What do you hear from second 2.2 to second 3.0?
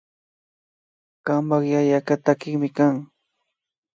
takikmi kan